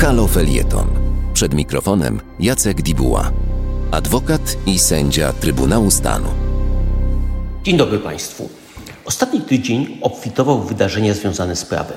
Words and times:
Halo 0.00 0.26
Felieton. 0.26 0.86
Przed 1.34 1.54
mikrofonem 1.54 2.20
Jacek 2.38 2.82
Dibuła, 2.82 3.32
adwokat 3.90 4.56
i 4.66 4.78
sędzia 4.78 5.32
Trybunału 5.32 5.90
Stanu. 5.90 6.28
Dzień 7.64 7.76
dobry 7.76 7.98
Państwu. 7.98 8.48
Ostatni 9.04 9.40
tydzień 9.40 9.98
obfitował 10.02 10.62
wydarzenia 10.62 11.14
związane 11.14 11.56
z 11.56 11.64
prawem. 11.64 11.96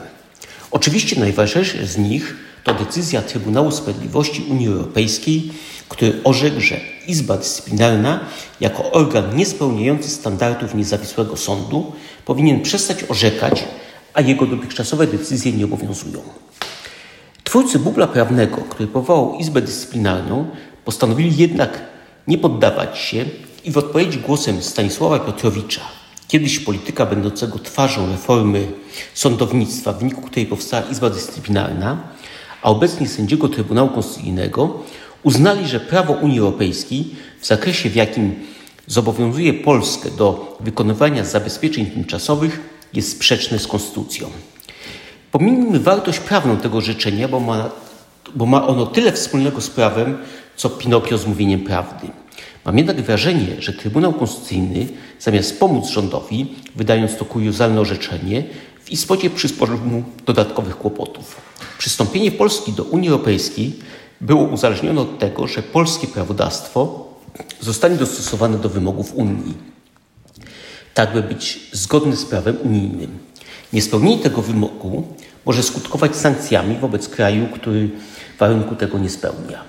Oczywiście 0.71 1.19
najważniejsze 1.19 1.87
z 1.87 1.97
nich 1.97 2.35
to 2.63 2.73
decyzja 2.73 3.21
Trybunału 3.21 3.71
Sprawiedliwości 3.71 4.45
Unii 4.49 4.67
Europejskiej, 4.67 5.51
który 5.89 6.13
orzekł, 6.23 6.59
że 6.59 6.79
Izba 7.07 7.37
Dyscyplinarna 7.37 8.19
jako 8.59 8.91
organ 8.91 9.35
niespełniający 9.35 10.09
standardów 10.09 10.75
niezawisłego 10.75 11.37
sądu 11.37 11.91
powinien 12.25 12.61
przestać 12.61 12.97
orzekać, 13.09 13.63
a 14.13 14.21
jego 14.21 14.45
dotychczasowe 14.45 15.07
decyzje 15.07 15.51
nie 15.51 15.65
obowiązują. 15.65 16.21
Twórcy 17.53 17.79
bubla 17.79 18.07
prawnego, 18.07 18.57
który 18.57 18.87
powołał 18.87 19.35
Izbę 19.39 19.61
Dyscyplinarną, 19.61 20.45
postanowili 20.85 21.37
jednak 21.37 21.81
nie 22.27 22.37
poddawać 22.37 22.97
się 22.97 23.25
i 23.63 23.71
w 23.71 23.77
odpowiedzi 23.77 24.19
głosem 24.19 24.61
Stanisława 24.61 25.19
Piotrowicza, 25.19 25.81
kiedyś 26.27 26.59
polityka 26.59 27.05
będącego 27.05 27.59
twarzą 27.59 28.11
reformy 28.11 28.67
sądownictwa, 29.13 29.93
w 29.93 29.99
wyniku 29.99 30.21
której 30.21 30.45
powstała 30.45 30.83
Izba 30.83 31.09
Dyscyplinarna, 31.09 31.97
a 32.61 32.69
obecnie 32.69 33.07
sędziego 33.07 33.49
Trybunału 33.49 33.89
Konstytucyjnego, 33.89 34.79
uznali, 35.23 35.67
że 35.67 35.79
prawo 35.79 36.13
Unii 36.13 36.39
Europejskiej 36.39 37.15
w 37.41 37.45
zakresie, 37.45 37.89
w 37.89 37.95
jakim 37.95 38.35
zobowiązuje 38.87 39.53
Polskę 39.53 40.11
do 40.11 40.57
wykonywania 40.59 41.25
zabezpieczeń 41.25 41.85
tymczasowych, 41.85 42.59
jest 42.93 43.11
sprzeczne 43.11 43.59
z 43.59 43.67
konstytucją. 43.67 44.27
Pominijmy 45.33 45.79
wartość 45.79 46.19
prawną 46.19 46.57
tego 46.57 46.81
życzenia, 46.81 47.27
bo 47.27 47.39
ma, 47.39 47.69
bo 48.35 48.45
ma 48.45 48.67
ono 48.67 48.85
tyle 48.85 49.11
wspólnego 49.11 49.61
z 49.61 49.69
prawem, 49.69 50.17
co 50.55 50.69
Pinokio 50.69 51.17
z 51.17 51.25
mówieniem 51.25 51.59
prawdy. 51.59 52.07
Mam 52.65 52.77
jednak 52.77 53.01
wrażenie, 53.01 53.47
że 53.59 53.73
Trybunał 53.73 54.13
Konstytucyjny, 54.13 54.87
zamiast 55.19 55.59
pomóc 55.59 55.89
rządowi, 55.89 56.55
wydając 56.75 57.17
to 57.17 57.25
kuriozalne 57.25 57.81
orzeczenie, 57.81 58.43
w 58.83 58.91
istocie 58.91 59.29
przysporzył 59.29 59.77
mu 59.77 60.03
dodatkowych 60.25 60.77
kłopotów. 60.77 61.41
Przystąpienie 61.77 62.31
Polski 62.31 62.71
do 62.71 62.83
Unii 62.83 63.09
Europejskiej 63.09 63.79
było 64.21 64.43
uzależnione 64.43 65.01
od 65.01 65.19
tego, 65.19 65.47
że 65.47 65.63
polskie 65.63 66.07
prawodawstwo 66.07 67.07
zostanie 67.59 67.95
dostosowane 67.95 68.57
do 68.57 68.69
wymogów 68.69 69.15
Unii, 69.15 69.53
tak 70.93 71.13
by 71.13 71.23
być 71.23 71.59
zgodne 71.71 72.15
z 72.15 72.25
prawem 72.25 72.57
unijnym. 72.63 73.33
Niespełnienie 73.73 74.23
tego 74.23 74.41
wymogu 74.41 75.07
może 75.45 75.63
skutkować 75.63 76.15
sankcjami 76.15 76.77
wobec 76.77 77.09
kraju, 77.09 77.47
który 77.53 77.89
warunku 78.39 78.75
tego 78.75 78.99
nie 78.99 79.09
spełnia. 79.09 79.61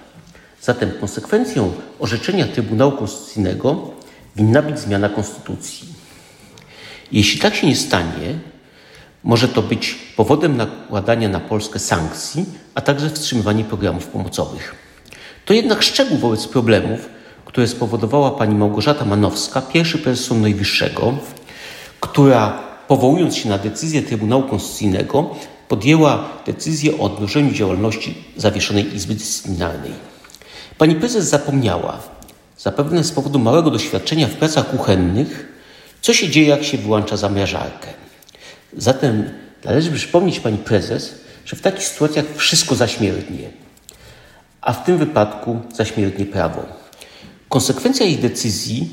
Zatem 0.63 0.93
konsekwencją 1.01 1.73
orzeczenia 1.99 2.47
Trybunału 2.47 2.93
Konstytucyjnego 2.93 3.91
winna 4.37 4.63
być 4.63 4.79
zmiana 4.79 5.09
konstytucji. 5.09 5.89
Jeśli 7.13 7.41
tak 7.41 7.55
się 7.55 7.67
nie 7.67 7.77
stanie, 7.77 8.39
może 9.25 9.49
to 9.49 9.63
być 9.63 9.95
powodem 10.17 10.57
nakładania 10.57 11.29
na 11.29 11.41
Polskę 11.41 11.79
sankcji, 11.79 12.45
a 12.75 12.81
także 12.81 13.11
wstrzymywania 13.11 13.65
programów 13.65 14.07
pomocowych. 14.07 14.75
To 15.45 15.55
jednak 15.55 15.83
szczegół 15.83 16.19
wobec 16.19 16.47
problemów, 16.47 17.09
które 17.45 17.69
spowodowała 17.69 18.31
pani 18.31 18.55
Małgorzata 18.55 19.05
Manowska, 19.05 19.63
pierwszy 19.63 19.99
prezes 19.99 20.31
Najwyższego, 20.31 21.15
która 22.01 22.59
powołując 22.89 23.37
się 23.37 23.49
na 23.49 23.59
decyzję 23.59 24.03
Trybunału 24.03 24.43
Konstytucyjnego, 24.43 25.35
podjęła 25.75 26.29
decyzję 26.47 26.99
o 26.99 27.01
odnoszeniu 27.01 27.53
działalności 27.53 28.15
zawieszonej 28.37 28.95
Izby 28.95 29.15
Dyscyplinarnej. 29.15 29.93
Pani 30.79 30.95
prezes 30.95 31.25
zapomniała, 31.29 32.03
zapewne 32.59 33.05
z 33.05 33.13
powodu 33.13 33.39
małego 33.39 33.71
doświadczenia 33.71 34.27
w 34.27 34.37
pracach 34.37 34.71
kuchennych, 34.71 35.49
co 36.01 36.15
się 36.15 36.29
dzieje, 36.29 36.47
jak 36.47 36.65
się 36.65 36.79
wyłącza 36.79 37.17
zamrażarkę. 37.17 37.89
Zatem 38.77 39.31
należy 39.65 39.91
przypomnieć 39.91 40.41
pani 40.41 40.59
prezes, 40.59 41.15
że 41.45 41.57
w 41.57 41.61
takich 41.61 41.85
sytuacjach 41.85 42.25
wszystko 42.37 42.75
zaśmiertnie, 42.75 43.51
a 44.61 44.73
w 44.73 44.85
tym 44.85 44.99
wypadku 44.99 45.61
zaśmiertnie 45.73 46.27
prawo. 46.27 46.63
Konsekwencje 47.49 48.07
jej 48.07 48.17
decyzji 48.17 48.89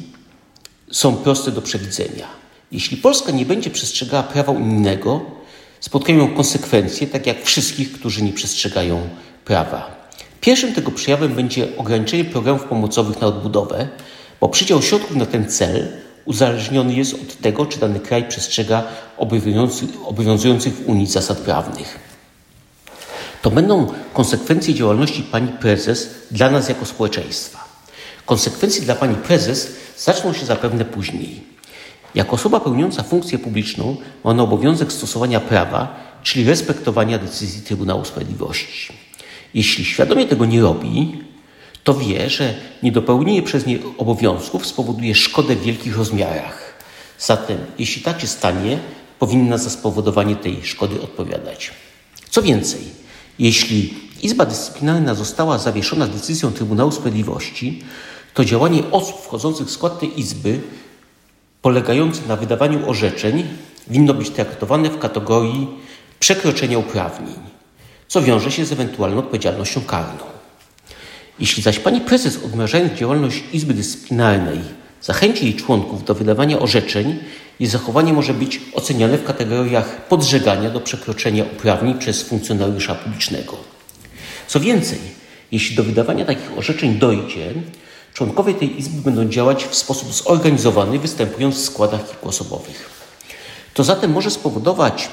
są 0.91 1.15
proste 1.15 1.51
do 1.51 1.61
przewidzenia. 1.61 2.27
Jeśli 2.71 2.97
Polska 2.97 3.31
nie 3.31 3.45
będzie 3.45 3.69
przestrzegała 3.69 4.23
prawa 4.23 4.51
unijnego, 4.51 5.40
spotkają 5.81 6.17
ją 6.17 6.35
konsekwencje, 6.35 7.07
tak 7.07 7.27
jak 7.27 7.43
wszystkich, 7.43 7.91
którzy 7.91 8.23
nie 8.23 8.33
przestrzegają 8.33 9.09
prawa. 9.45 10.01
Pierwszym 10.41 10.73
tego 10.73 10.91
przejawem 10.91 11.35
będzie 11.35 11.77
ograniczenie 11.77 12.25
programów 12.25 12.63
pomocowych 12.63 13.21
na 13.21 13.27
odbudowę, 13.27 13.87
bo 14.41 14.49
przydział 14.49 14.81
środków 14.81 15.15
na 15.15 15.25
ten 15.25 15.49
cel 15.49 15.87
uzależniony 16.25 16.93
jest 16.93 17.13
od 17.13 17.37
tego, 17.37 17.65
czy 17.65 17.79
dany 17.79 17.99
kraj 17.99 18.27
przestrzega 18.27 18.83
obowiązujących 20.07 20.73
w 20.73 20.89
Unii 20.89 21.07
zasad 21.07 21.37
prawnych. 21.37 21.99
To 23.41 23.51
będą 23.51 23.87
konsekwencje 24.13 24.73
działalności 24.73 25.23
pani 25.23 25.47
prezes 25.47 26.09
dla 26.31 26.49
nas 26.49 26.69
jako 26.69 26.85
społeczeństwa. 26.85 27.63
Konsekwencje 28.25 28.81
dla 28.81 28.95
pani 28.95 29.15
prezes 29.15 29.71
zaczną 29.97 30.33
się 30.33 30.45
zapewne 30.45 30.85
później. 30.85 31.43
Jako 32.15 32.31
osoba 32.31 32.59
pełniąca 32.59 33.03
funkcję 33.03 33.39
publiczną 33.39 33.97
ma 34.23 34.31
ona 34.31 34.43
obowiązek 34.43 34.93
stosowania 34.93 35.39
prawa, 35.39 36.11
czyli 36.23 36.45
respektowania 36.45 37.17
decyzji 37.17 37.61
Trybunału 37.61 38.05
Sprawiedliwości. 38.05 38.93
Jeśli 39.53 39.85
świadomie 39.85 40.27
tego 40.27 40.45
nie 40.45 40.61
robi, 40.61 41.23
to 41.83 41.93
wie, 41.93 42.29
że 42.29 42.53
niedopełnienie 42.83 43.41
przez 43.41 43.65
nie 43.65 43.79
obowiązków 43.97 44.65
spowoduje 44.65 45.15
szkodę 45.15 45.55
w 45.55 45.63
wielkich 45.63 45.97
rozmiarach. 45.97 46.73
Zatem, 47.19 47.57
jeśli 47.79 48.01
tak 48.01 48.21
się 48.21 48.27
stanie, 48.27 48.79
powinna 49.19 49.57
za 49.57 49.69
spowodowanie 49.69 50.35
tej 50.35 50.63
szkody 50.63 51.01
odpowiadać. 51.01 51.71
Co 52.29 52.41
więcej, 52.41 52.81
jeśli 53.39 53.93
Izba 54.21 54.45
Dyscyplinarna 54.45 55.15
została 55.15 55.57
zawieszona 55.57 56.07
decyzją 56.07 56.51
Trybunału 56.51 56.91
Sprawiedliwości, 56.91 57.83
to 58.33 58.45
działanie 58.45 58.83
osób 58.91 59.21
wchodzących 59.21 59.67
w 59.67 59.71
skład 59.71 59.99
tej 59.99 60.19
Izby 60.19 60.59
polegające 61.61 62.21
na 62.27 62.35
wydawaniu 62.35 62.89
orzeczeń 62.89 63.43
winno 63.87 64.13
być 64.13 64.29
traktowane 64.29 64.89
w 64.89 64.99
kategorii 64.99 65.67
przekroczenia 66.19 66.77
uprawnień, 66.77 67.35
co 68.07 68.21
wiąże 68.21 68.51
się 68.51 68.65
z 68.65 68.71
ewentualną 68.71 69.19
odpowiedzialnością 69.19 69.81
karną. 69.81 70.23
Jeśli 71.39 71.63
zaś 71.63 71.79
pani 71.79 72.01
prezes 72.01 72.43
odmrażając 72.45 72.93
działalność 72.93 73.43
Izby 73.53 73.73
Dyscyplinarnej 73.73 74.59
zachęci 75.01 75.45
jej 75.45 75.55
członków 75.55 76.05
do 76.05 76.15
wydawania 76.15 76.59
orzeczeń, 76.59 77.19
jej 77.59 77.69
zachowanie 77.69 78.13
może 78.13 78.33
być 78.33 78.61
oceniane 78.73 79.17
w 79.17 79.23
kategoriach 79.23 80.07
podżegania 80.07 80.69
do 80.69 80.79
przekroczenia 80.79 81.43
uprawnień 81.43 81.99
przez 81.99 82.23
funkcjonariusza 82.23 82.95
publicznego. 82.95 83.57
Co 84.47 84.59
więcej, 84.59 84.99
jeśli 85.51 85.75
do 85.75 85.83
wydawania 85.83 86.25
takich 86.25 86.57
orzeczeń 86.57 86.95
dojdzie, 86.99 87.53
Członkowie 88.21 88.53
tej 88.53 88.79
izby 88.79 89.01
będą 89.01 89.25
działać 89.25 89.65
w 89.65 89.75
sposób 89.75 90.13
zorganizowany, 90.13 90.99
występując 90.99 91.55
w 91.55 91.65
składach 91.65 92.09
kilkuosobowych. 92.09 92.89
To 93.73 93.83
zatem 93.83 94.11
może 94.11 94.31
spowodować 94.31 95.09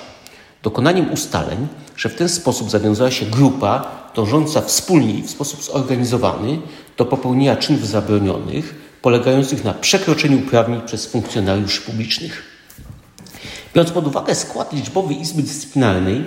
dokonaniem 0.63 1.13
ustaleń, 1.13 1.69
że 1.97 2.09
w 2.09 2.15
ten 2.15 2.29
sposób 2.29 2.71
zawiązała 2.71 3.11
się 3.11 3.27
grupa 3.27 3.91
dążąca 4.15 4.61
wspólnie 4.61 5.15
i 5.15 5.23
w 5.23 5.31
sposób 5.31 5.63
zorganizowany 5.63 6.59
do 6.97 7.05
popełnienia 7.05 7.57
czynów 7.57 7.87
zabronionych, 7.87 8.75
polegających 9.03 9.65
na 9.65 9.75
przekroczeniu 9.75 10.39
uprawnień 10.39 10.81
przez 10.81 11.07
funkcjonariuszy 11.07 11.81
publicznych. 11.81 12.43
Biorąc 13.75 13.93
pod 13.93 14.07
uwagę 14.07 14.35
skład 14.35 14.73
liczbowy 14.73 15.15
Izby 15.15 15.43
Dyscyplinarnej, 15.43 16.25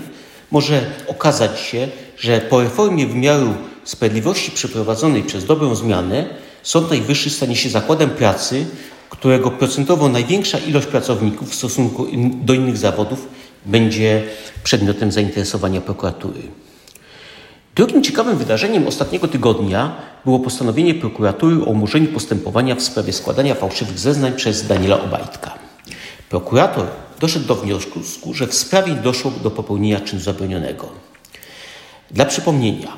może 0.51 0.85
okazać 1.07 1.59
się, 1.59 1.87
że 2.17 2.41
po 2.41 2.61
reformie 2.61 3.07
wymiaru 3.07 3.53
sprawiedliwości 3.83 4.51
przeprowadzonej 4.51 5.23
przez 5.23 5.45
dobrą 5.45 5.75
zmianę 5.75 6.50
Sąd 6.63 6.89
Najwyższy 6.89 7.29
stanie 7.29 7.55
się 7.55 7.69
zakładem 7.69 8.09
pracy, 8.09 8.65
którego 9.09 9.51
procentowo 9.51 10.09
największa 10.09 10.57
ilość 10.57 10.87
pracowników 10.87 11.51
w 11.51 11.55
stosunku 11.55 12.07
do 12.43 12.53
innych 12.53 12.77
zawodów 12.77 13.27
będzie 13.65 14.23
przedmiotem 14.63 15.11
zainteresowania 15.11 15.81
prokuratury. 15.81 16.41
Drugim 17.75 18.03
ciekawym 18.03 18.37
wydarzeniem 18.37 18.87
ostatniego 18.87 19.27
tygodnia 19.27 19.95
było 20.25 20.39
postanowienie 20.39 20.95
prokuratury 20.95 21.55
o 21.55 21.65
umorzeniu 21.65 22.07
postępowania 22.07 22.75
w 22.75 22.81
sprawie 22.81 23.13
składania 23.13 23.55
fałszywych 23.55 23.99
zeznań 23.99 24.33
przez 24.33 24.67
Daniela 24.67 25.01
Obajtka. 25.03 25.53
Prokurator 26.29 26.87
doszedł 27.19 27.45
do 27.45 27.55
wniosku, 27.55 27.99
że 28.33 28.47
w 28.47 28.53
sprawie 28.53 28.95
doszło 28.95 29.31
do 29.43 29.51
popełnienia 29.51 29.99
czynu 29.99 30.21
zabronionego. 30.21 30.89
Dla 32.11 32.25
przypomnienia, 32.25 32.97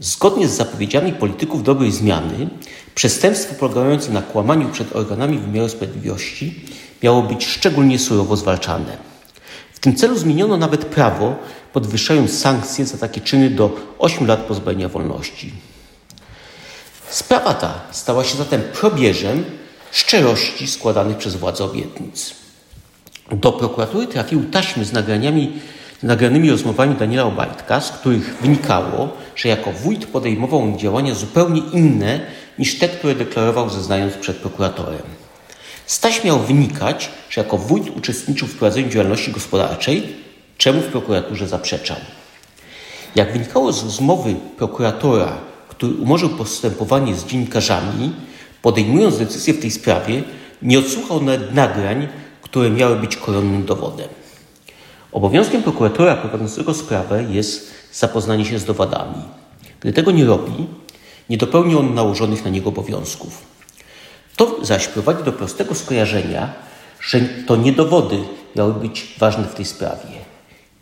Zgodnie 0.00 0.48
z 0.48 0.56
zapowiedziami 0.56 1.12
polityków 1.12 1.62
dobrej 1.62 1.92
zmiany, 1.92 2.48
przestępstwo 2.94 3.54
polegające 3.54 4.12
na 4.12 4.22
kłamaniu 4.22 4.68
przed 4.68 4.96
organami 4.96 5.38
wymiaru 5.38 5.68
sprawiedliwości 5.68 6.60
miało 7.02 7.22
być 7.22 7.46
szczególnie 7.46 7.98
surowo 7.98 8.36
zwalczane. 8.36 8.96
W 9.72 9.78
tym 9.78 9.96
celu 9.96 10.18
zmieniono 10.18 10.56
nawet 10.56 10.84
prawo, 10.84 11.36
podwyższając 11.72 12.38
sankcje 12.38 12.86
za 12.86 12.98
takie 12.98 13.20
czyny 13.20 13.50
do 13.50 13.76
8 13.98 14.26
lat 14.26 14.40
pozbawienia 14.40 14.88
wolności. 14.88 15.52
Sprawa 17.10 17.54
ta 17.54 17.80
stała 17.90 18.24
się 18.24 18.38
zatem 18.38 18.62
probierzem 18.80 19.44
szczerości 19.92 20.66
składanych 20.66 21.16
przez 21.16 21.36
władze 21.36 21.64
obietnic. 21.64 22.34
Do 23.32 23.52
prokuratury 23.52 24.06
trafiły 24.06 24.42
taśmy 24.42 24.84
z 24.84 24.92
nagraniami, 24.92 25.60
nagranymi 26.02 26.50
rozmowami 26.50 26.94
Daniela 26.94 27.24
Obajtka, 27.24 27.80
z 27.80 27.90
których 27.90 28.36
wynikało, 28.40 29.08
że 29.36 29.48
jako 29.48 29.72
wójt 29.72 30.06
podejmował 30.06 30.62
on 30.62 30.78
działania 30.78 31.14
zupełnie 31.14 31.62
inne 31.72 32.20
niż 32.58 32.78
te, 32.78 32.88
które 32.88 33.14
deklarował 33.14 33.70
zeznając 33.70 34.14
przed 34.14 34.36
prokuratorem. 34.36 35.02
Staś 35.86 36.24
miał 36.24 36.38
wynikać, 36.38 37.10
że 37.30 37.40
jako 37.40 37.58
wójt 37.58 37.96
uczestniczył 37.96 38.48
w 38.48 38.54
prowadzeniu 38.54 38.88
działalności 38.88 39.32
gospodarczej, 39.32 40.16
czemu 40.58 40.80
w 40.80 40.86
prokuraturze 40.86 41.48
zaprzeczał. 41.48 41.96
Jak 43.14 43.32
wynikało 43.32 43.72
z 43.72 43.84
rozmowy 43.84 44.34
prokuratora, 44.56 45.32
który 45.68 45.92
umorzył 45.92 46.28
postępowanie 46.28 47.14
z 47.14 47.26
dziennikarzami, 47.26 48.12
podejmując 48.62 49.18
decyzję 49.18 49.54
w 49.54 49.60
tej 49.60 49.70
sprawie, 49.70 50.22
nie 50.62 50.78
odsłuchał 50.78 51.22
nawet 51.22 51.54
nagrań, 51.54 52.08
które 52.42 52.70
miały 52.70 52.96
być 52.96 53.16
koronnym 53.16 53.64
dowodem. 53.64 54.08
Obowiązkiem 55.18 55.62
prokuratora 55.62 56.16
prowadzącego 56.16 56.74
sprawę 56.74 57.24
jest 57.30 57.70
zapoznanie 57.92 58.44
się 58.44 58.58
z 58.58 58.64
dowodami. 58.64 59.22
Gdy 59.80 59.92
tego 59.92 60.10
nie 60.10 60.24
robi, 60.24 60.66
nie 61.30 61.36
dopełni 61.38 61.76
on 61.76 61.94
nałożonych 61.94 62.44
na 62.44 62.50
niego 62.50 62.68
obowiązków. 62.68 63.42
To 64.36 64.56
zaś 64.62 64.86
prowadzi 64.86 65.24
do 65.24 65.32
prostego 65.32 65.74
skojarzenia, 65.74 66.52
że 67.00 67.20
to 67.46 67.56
nie 67.56 67.72
dowody 67.72 68.18
miały 68.56 68.74
być 68.74 69.14
ważne 69.18 69.44
w 69.44 69.54
tej 69.54 69.64
sprawie. 69.64 70.08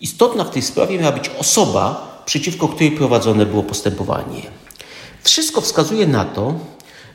Istotna 0.01 0.45
w 0.45 0.51
tej 0.51 0.63
sprawie 0.63 0.99
miała 0.99 1.13
być 1.13 1.31
osoba, 1.39 2.23
przeciwko 2.27 2.69
której 2.69 2.91
prowadzone 2.91 3.47
było 3.47 3.63
postępowanie. 3.63 4.43
Wszystko 5.23 5.61
wskazuje 5.61 6.07
na 6.07 6.25
to, 6.25 6.55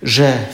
że 0.03 0.45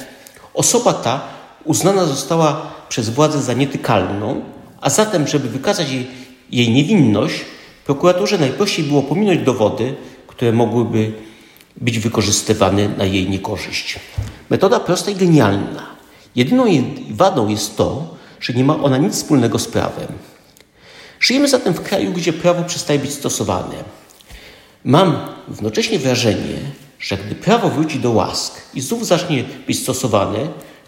osoba 0.54 0.94
ta 0.94 1.22
uznana 1.64 2.06
została 2.06 2.72
przez 2.90 3.10
władzę 3.10 3.42
za 3.42 3.54
nietykalną, 3.54 4.42
a 4.82 4.90
zatem, 4.90 5.28
żeby 5.28 5.50
wykazać 5.50 5.90
jej, 5.90 6.27
jej 6.52 6.70
niewinność, 6.70 7.46
prokuraturze 7.86 8.38
najprościej 8.38 8.86
było 8.86 9.02
pominąć 9.02 9.42
dowody, 9.42 9.96
które 10.28 10.52
mogłyby 10.52 11.12
być 11.82 12.00
wykorzystywane 12.00 12.90
na 12.90 13.06
jej 13.06 13.30
niekorzyść. 13.30 14.00
Metoda 14.50 14.80
prosta 14.80 15.12
i 15.12 15.16
genialna. 15.16 15.86
Jedyną 16.36 16.66
jej 16.66 16.84
wadą 17.10 17.48
jest 17.48 17.78
to, 17.78 18.16
że 18.40 18.54
nie 18.54 18.64
ma 18.64 18.80
ona 18.80 18.98
nic 18.98 19.14
wspólnego 19.14 19.60
z 19.60 19.68
prawem. 19.68 20.08
Żyjemy 21.20 21.48
zatem 21.48 21.74
w 21.74 21.82
kraju, 21.82 22.12
gdzie 22.14 22.34
prawo 22.34 22.64
przestaje 22.64 23.00
być 23.00 23.14
stosowane. 23.14 23.76
Mam 24.84 25.18
równocześnie 25.48 26.00
wrażenie, 26.00 26.58
że 27.00 27.18
gdy 27.18 27.36
prawo 27.36 27.70
wróci 27.70 28.00
do 28.00 28.12
łask 28.12 28.62
i 28.74 28.82
znów 28.82 29.06
zacznie 29.06 29.44
być 29.68 29.80
stosowane, 29.80 30.40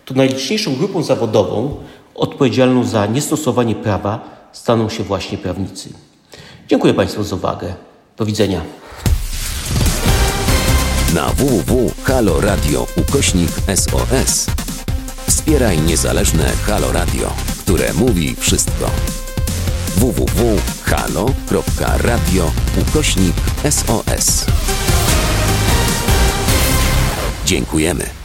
to 0.06 0.14
najliczniejszą 0.14 0.76
grupą 0.76 1.04
zawodową 1.04 1.78
odpowiedzialną 2.16 2.84
za 2.84 3.06
niestosowanie 3.06 3.76
prawa 3.76 4.39
staną 4.51 4.90
się 4.90 5.04
właśnie 5.04 5.38
prawnicy. 5.38 5.90
Dziękuję 6.68 6.94
Państwu 6.94 7.24
za 7.24 7.36
uwagę. 7.36 7.74
Do 8.18 8.25
widzenia. 8.25 8.62
Na 11.13 11.30
www.haloradio 11.30 12.88
ukośnik 12.96 13.50
SOS 13.75 14.46
wspieraj 15.28 15.80
niezależne 15.81 16.51
Halo 16.66 16.92
Radio, 16.92 17.34
które 17.60 17.94
mówi 17.94 18.36
wszystko. 18.36 18.92
www.halo.radio 19.96 21.31
ukośnik 22.81 23.36
SOS 23.69 24.45
Dziękujemy. 27.45 28.19